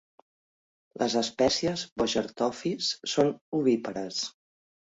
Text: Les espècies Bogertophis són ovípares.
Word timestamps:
Les 1.01 1.15
espècies 1.21 1.83
Bogertophis 2.03 2.89
són 3.15 3.33
ovípares. 3.61 4.27